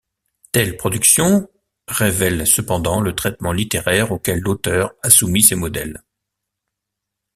[0.51, 1.47] Telle production
[1.87, 6.01] révèle cependant le traitement littéraire auquel l'auteur a soumis ses modèles.